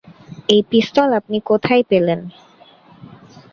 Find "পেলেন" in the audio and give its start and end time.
1.89-2.19